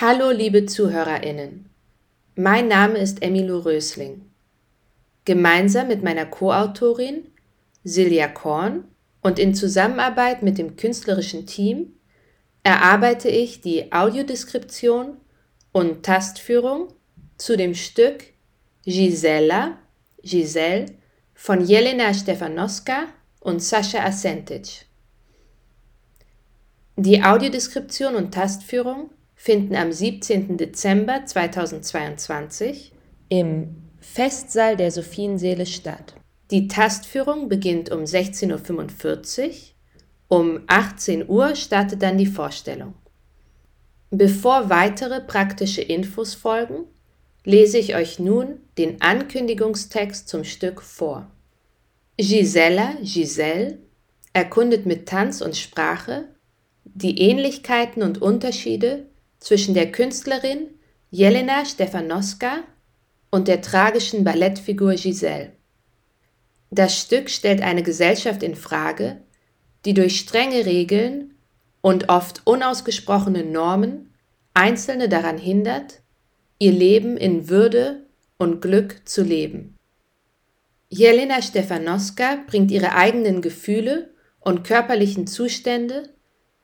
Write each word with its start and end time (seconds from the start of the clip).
Hallo, 0.00 0.30
liebe 0.30 0.64
ZuhörerInnen. 0.64 1.68
Mein 2.34 2.66
Name 2.66 2.98
ist 2.98 3.22
Emilu 3.22 3.58
Rösling. 3.58 4.22
Gemeinsam 5.26 5.88
mit 5.88 6.02
meiner 6.02 6.24
Co-Autorin 6.24 7.30
Silja 7.84 8.26
Korn 8.28 8.84
und 9.20 9.38
in 9.38 9.54
Zusammenarbeit 9.54 10.42
mit 10.42 10.56
dem 10.56 10.76
künstlerischen 10.76 11.46
Team 11.46 11.92
erarbeite 12.62 13.28
ich 13.28 13.60
die 13.60 13.92
Audiodeskription 13.92 15.18
und 15.72 16.02
Tastführung 16.02 16.88
zu 17.36 17.58
dem 17.58 17.74
Stück 17.74 18.24
Gisela, 18.86 19.78
Giselle 20.22 20.86
von 21.34 21.64
Jelena 21.64 22.14
Stefanowska 22.14 23.08
und 23.40 23.62
Sascha 23.62 24.02
Asentic. 24.02 24.86
Die 26.96 27.22
Audiodeskription 27.22 28.16
und 28.16 28.32
Tastführung 28.32 29.10
finden 29.42 29.74
am 29.74 29.90
17. 29.90 30.56
Dezember 30.56 31.26
2022 31.26 32.92
im 33.28 33.74
Festsaal 33.98 34.76
der 34.76 34.92
Sophienseele 34.92 35.66
statt. 35.66 36.14
Die 36.52 36.68
Tastführung 36.68 37.48
beginnt 37.48 37.90
um 37.90 38.04
16.45 38.04 39.48
Uhr. 39.48 39.50
Um 40.28 40.60
18 40.68 41.28
Uhr 41.28 41.56
startet 41.56 42.02
dann 42.02 42.18
die 42.18 42.26
Vorstellung. 42.26 42.94
Bevor 44.12 44.70
weitere 44.70 45.20
praktische 45.20 45.82
Infos 45.82 46.34
folgen, 46.34 46.84
lese 47.42 47.78
ich 47.78 47.96
euch 47.96 48.20
nun 48.20 48.60
den 48.78 49.00
Ankündigungstext 49.00 50.28
zum 50.28 50.44
Stück 50.44 50.80
vor. 50.80 51.28
Gisela, 52.16 52.94
Giselle, 53.02 53.78
erkundet 54.32 54.86
mit 54.86 55.08
Tanz 55.08 55.40
und 55.40 55.56
Sprache 55.56 56.28
die 56.84 57.20
Ähnlichkeiten 57.20 58.04
und 58.04 58.22
Unterschiede 58.22 59.06
zwischen 59.42 59.74
der 59.74 59.90
Künstlerin 59.90 60.68
Jelena 61.10 61.64
Stefanowska 61.64 62.62
und 63.30 63.48
der 63.48 63.60
tragischen 63.60 64.24
Ballettfigur 64.24 64.94
Giselle. 64.94 65.52
Das 66.70 66.98
Stück 66.98 67.28
stellt 67.28 67.60
eine 67.60 67.82
Gesellschaft 67.82 68.42
in 68.42 68.54
Frage, 68.54 69.20
die 69.84 69.94
durch 69.94 70.18
strenge 70.18 70.64
Regeln 70.64 71.34
und 71.80 72.08
oft 72.08 72.42
unausgesprochene 72.46 73.44
Normen 73.44 74.14
Einzelne 74.54 75.08
daran 75.08 75.38
hindert, 75.38 76.00
ihr 76.58 76.72
Leben 76.72 77.16
in 77.16 77.48
Würde 77.48 78.06
und 78.38 78.60
Glück 78.60 79.02
zu 79.04 79.22
leben. 79.22 79.76
Jelena 80.88 81.42
Stefanowska 81.42 82.44
bringt 82.46 82.70
ihre 82.70 82.94
eigenen 82.94 83.42
Gefühle 83.42 84.10
und 84.40 84.62
körperlichen 84.62 85.26
Zustände 85.26 86.10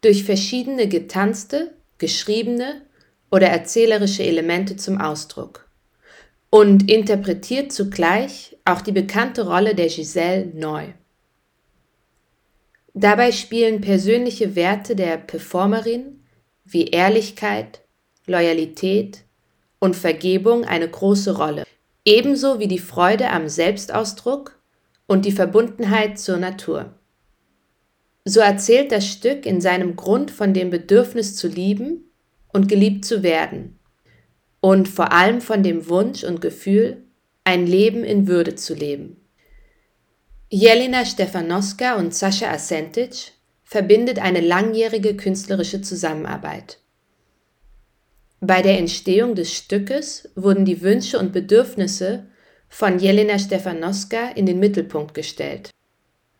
durch 0.00 0.24
verschiedene 0.24 0.88
getanzte, 0.88 1.74
geschriebene 2.04 2.82
oder 3.30 3.46
erzählerische 3.46 4.24
Elemente 4.24 4.76
zum 4.76 5.00
Ausdruck 5.00 5.66
und 6.50 6.90
interpretiert 6.90 7.72
zugleich 7.72 8.58
auch 8.66 8.82
die 8.82 8.92
bekannte 8.92 9.46
Rolle 9.46 9.74
der 9.74 9.88
Giselle 9.88 10.52
neu. 10.54 10.88
Dabei 12.92 13.32
spielen 13.32 13.80
persönliche 13.80 14.54
Werte 14.54 14.94
der 14.94 15.16
Performerin 15.16 16.20
wie 16.64 16.88
Ehrlichkeit, 16.88 17.80
Loyalität 18.26 19.24
und 19.78 19.96
Vergebung 19.96 20.66
eine 20.66 20.88
große 20.88 21.38
Rolle, 21.38 21.64
ebenso 22.04 22.58
wie 22.58 22.68
die 22.68 22.78
Freude 22.78 23.30
am 23.30 23.48
Selbstausdruck 23.48 24.60
und 25.06 25.24
die 25.24 25.32
Verbundenheit 25.32 26.18
zur 26.18 26.36
Natur. 26.36 26.92
So 28.24 28.40
erzählt 28.40 28.90
das 28.90 29.06
Stück 29.06 29.44
in 29.44 29.60
seinem 29.60 29.96
Grund 29.96 30.30
von 30.30 30.54
dem 30.54 30.70
Bedürfnis 30.70 31.36
zu 31.36 31.46
lieben 31.46 32.10
und 32.52 32.68
geliebt 32.68 33.04
zu 33.04 33.22
werden 33.22 33.78
und 34.60 34.88
vor 34.88 35.12
allem 35.12 35.42
von 35.42 35.62
dem 35.62 35.88
Wunsch 35.90 36.24
und 36.24 36.40
Gefühl, 36.40 37.04
ein 37.44 37.66
Leben 37.66 38.02
in 38.02 38.26
Würde 38.26 38.54
zu 38.54 38.72
leben. 38.72 39.18
Jelena 40.48 41.04
Stefanowska 41.04 41.96
und 41.96 42.14
Sascha 42.14 42.50
Asentic 42.50 43.32
verbindet 43.62 44.18
eine 44.18 44.40
langjährige 44.40 45.16
künstlerische 45.16 45.82
Zusammenarbeit. 45.82 46.78
Bei 48.40 48.62
der 48.62 48.78
Entstehung 48.78 49.34
des 49.34 49.52
Stückes 49.52 50.30
wurden 50.34 50.64
die 50.64 50.80
Wünsche 50.80 51.18
und 51.18 51.32
Bedürfnisse 51.32 52.26
von 52.68 52.98
Jelena 52.98 53.38
Stefanowska 53.38 54.30
in 54.30 54.46
den 54.46 54.60
Mittelpunkt 54.60 55.12
gestellt. 55.12 55.73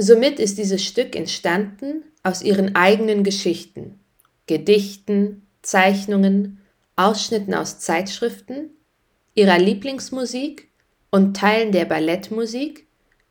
Somit 0.00 0.38
ist 0.38 0.58
dieses 0.58 0.84
Stück 0.84 1.16
entstanden 1.16 2.04
aus 2.22 2.42
ihren 2.42 2.76
eigenen 2.76 3.24
Geschichten, 3.24 3.98
Gedichten, 4.46 5.42
Zeichnungen, 5.60 6.60
Ausschnitten 6.94 7.52
aus 7.52 7.80
Zeitschriften, 7.80 8.70
ihrer 9.34 9.58
Lieblingsmusik 9.58 10.68
und 11.10 11.36
Teilen 11.36 11.72
der 11.72 11.84
Ballettmusik 11.84 12.86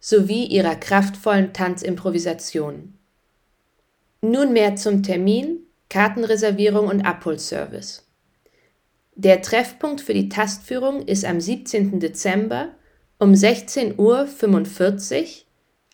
sowie 0.00 0.46
ihrer 0.46 0.74
kraftvollen 0.74 1.52
Tanzimprovisation. 1.52 2.94
Nunmehr 4.20 4.74
zum 4.74 5.04
Termin, 5.04 5.60
Kartenreservierung 5.88 6.88
und 6.88 7.02
Abholservice. 7.02 8.04
Der 9.14 9.42
Treffpunkt 9.42 10.00
für 10.00 10.14
die 10.14 10.28
Tastführung 10.28 11.06
ist 11.06 11.24
am 11.24 11.40
17. 11.40 12.00
Dezember 12.00 12.70
um 13.20 13.32
16.45 13.32 13.94
Uhr 13.98 15.47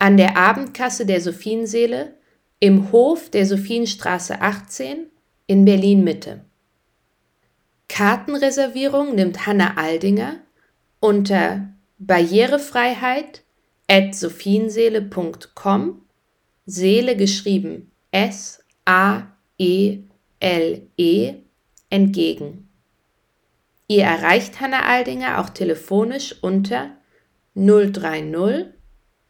an 0.04 0.18
der 0.18 0.36
Abendkasse 0.36 1.06
der 1.06 1.22
Sophienseele 1.22 2.12
im 2.60 2.92
Hof 2.92 3.30
der 3.30 3.46
Sophienstraße 3.46 4.38
18 4.38 5.06
in 5.46 5.64
Berlin 5.64 6.04
Mitte. 6.04 6.44
Kartenreservierung 7.88 9.14
nimmt 9.14 9.46
Hanna 9.46 9.78
Aldinger 9.78 10.40
unter 11.00 11.70
Barrierefreiheit 11.96 13.44
at 13.88 14.14
sophienseele.com 14.14 16.02
Seele 16.66 17.16
geschrieben 17.16 17.90
S 18.10 18.62
A 18.84 19.22
E 19.56 20.00
L 20.38 20.86
E 20.98 21.32
entgegen. 21.88 22.68
Ihr 23.88 24.02
erreicht 24.02 24.60
Hanna 24.60 24.82
Aldinger 24.82 25.40
auch 25.40 25.48
telefonisch 25.48 26.36
unter 26.42 26.90
030 27.54 28.74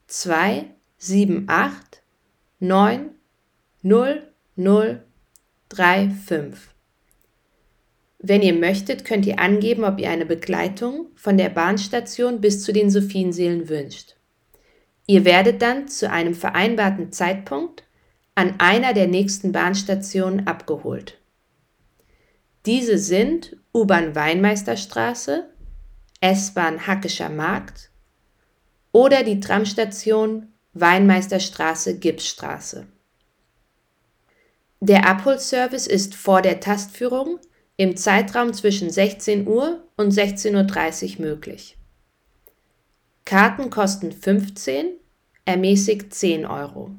278 0.06 2.03
9 2.60 3.10
0 3.82 4.22
0 4.56 5.04
35. 5.69 6.75
Wenn 8.19 8.43
ihr 8.43 8.54
möchtet, 8.54 9.04
könnt 9.04 9.26
ihr 9.26 9.38
angeben, 9.38 9.84
ob 9.84 9.98
ihr 9.98 10.09
eine 10.09 10.25
Begleitung 10.25 11.09
von 11.14 11.37
der 11.37 11.50
Bahnstation 11.50 12.41
bis 12.41 12.62
zu 12.62 12.72
den 12.72 12.91
Sophienseelen 12.91 13.69
wünscht. 13.69 14.16
Ihr 15.06 15.25
werdet 15.25 15.60
dann 15.60 15.88
zu 15.88 16.10
einem 16.10 16.34
vereinbarten 16.34 17.12
Zeitpunkt 17.12 17.84
an 18.34 18.54
einer 18.59 18.94
der 18.94 19.06
nächsten 19.06 19.53
Bahnstationen 19.53 20.47
abgeholt. 20.47 21.19
Diese 22.66 22.97
sind 22.97 23.56
U-Bahn 23.75 24.14
Weinmeisterstraße, 24.14 25.50
S-Bahn 26.20 26.87
Hackescher 26.87 27.28
Markt 27.28 27.91
oder 28.94 29.25
die 29.25 29.41
Tramstation 29.41 30.53
Weinmeisterstraße 30.72 31.99
Gipsstraße. 31.99 32.87
Der 34.78 35.09
Abholservice 35.09 35.88
ist 35.88 36.15
vor 36.15 36.43
der 36.43 36.60
Tastführung 36.60 37.41
im 37.77 37.97
Zeitraum 37.97 38.53
zwischen 38.53 38.91
16 38.91 39.49
Uhr 39.49 39.82
und 39.97 40.12
16.30 40.12 41.19
Uhr 41.19 41.27
möglich. 41.27 41.77
Karten 43.25 43.69
kosten 43.69 44.12
15, 44.12 44.93
ermäßigt 45.44 46.15
10 46.15 46.47
Euro. 46.47 46.91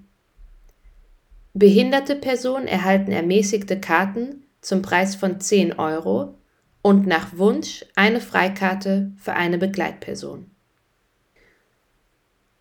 Behinderte 1.53 2.17
Personen 2.17 2.67
erhalten 2.67 3.13
ermäßigte 3.13 3.79
Karten 3.79 4.43
zum 4.59 4.81
Preis 4.81 5.15
von 5.15 5.39
10 5.39 5.79
Euro 5.79 6.37
und 6.81 7.07
nach 7.07 7.37
Wunsch 7.37 7.85
eine 7.95 8.19
Freikarte 8.19 9.13
für 9.17 9.33
eine 9.33 9.57
Begleitperson. 9.57 10.51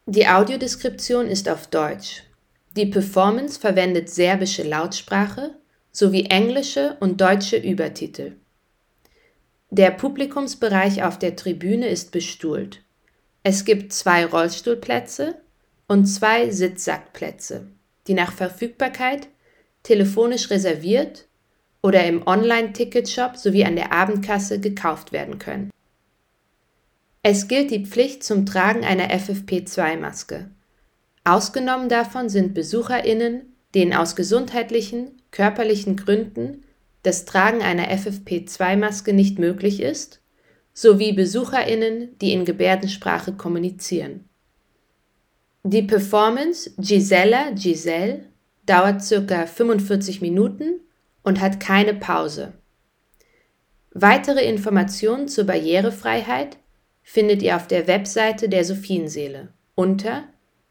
Die 0.06 0.28
Audiodeskription 0.28 1.28
ist 1.28 1.48
auf 1.48 1.66
Deutsch. 1.66 2.24
Die 2.76 2.84
Performance 2.84 3.58
verwendet 3.58 4.10
serbische 4.10 4.62
Lautsprache 4.62 5.56
sowie 5.92 6.26
englische 6.26 6.98
und 7.00 7.22
deutsche 7.22 7.56
Übertitel. 7.56 8.36
Der 9.70 9.90
Publikumsbereich 9.90 11.02
auf 11.02 11.18
der 11.18 11.36
Tribüne 11.36 11.88
ist 11.88 12.12
bestuhlt. 12.12 12.82
Es 13.42 13.64
gibt 13.64 13.94
zwei 13.94 14.26
Rollstuhlplätze 14.26 15.36
und 15.88 16.04
zwei 16.04 16.50
Sitzsackplätze, 16.50 17.68
die 18.06 18.14
nach 18.14 18.32
Verfügbarkeit 18.32 19.28
telefonisch 19.84 20.50
reserviert 20.50 21.28
oder 21.82 22.04
im 22.04 22.26
Online-Ticketshop 22.26 23.38
sowie 23.38 23.64
an 23.64 23.76
der 23.76 23.90
Abendkasse 23.92 24.60
gekauft 24.60 25.12
werden 25.12 25.38
können. 25.38 25.70
Es 27.26 27.48
gilt 27.48 27.70
die 27.70 27.86
Pflicht 27.86 28.22
zum 28.22 28.44
Tragen 28.44 28.84
einer 28.84 29.08
FFP2-Maske. 29.08 30.50
Ausgenommen 31.24 31.88
davon 31.88 32.28
sind 32.28 32.52
BesucherInnen, 32.52 33.54
denen 33.74 33.94
aus 33.94 34.14
gesundheitlichen, 34.14 35.22
körperlichen 35.30 35.96
Gründen 35.96 36.64
das 37.02 37.24
Tragen 37.24 37.62
einer 37.62 37.88
FFP2-Maske 37.90 39.14
nicht 39.14 39.38
möglich 39.38 39.80
ist, 39.80 40.20
sowie 40.74 41.14
Besucherinnen, 41.14 42.18
die 42.18 42.34
in 42.34 42.44
Gebärdensprache 42.44 43.32
kommunizieren. 43.32 44.28
Die 45.62 45.82
Performance 45.82 46.72
Gisella 46.76 47.52
Giselle 47.52 48.26
dauert 48.66 49.02
ca. 49.08 49.46
45 49.46 50.20
Minuten 50.20 50.74
und 51.22 51.40
hat 51.40 51.58
keine 51.58 51.94
Pause. 51.94 52.52
Weitere 53.92 54.44
Informationen 54.44 55.26
zur 55.26 55.44
Barrierefreiheit 55.44 56.58
findet 57.04 57.42
ihr 57.42 57.54
auf 57.54 57.68
der 57.68 57.86
Webseite 57.86 58.48
der 58.48 58.64
Sophienseele 58.64 59.52
unter 59.76 60.24